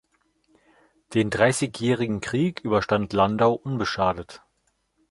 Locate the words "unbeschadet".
3.53-4.41